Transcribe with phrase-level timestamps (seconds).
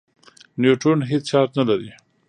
[0.61, 1.91] نیوټرون هېڅ چارج نه لري.